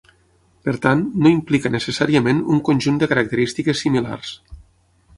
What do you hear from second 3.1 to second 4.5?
característiques similars.